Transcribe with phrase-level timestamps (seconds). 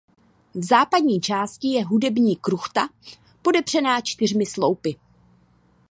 [0.55, 2.89] V západní části je hudební kruchta
[3.41, 4.95] podepřená čtyřmi sloupy.